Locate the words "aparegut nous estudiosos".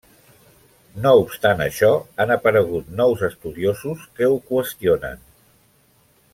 2.37-4.09